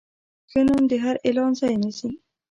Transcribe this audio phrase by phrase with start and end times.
[0.51, 2.09] ښه نوم د هر اعلان ځای نیسي.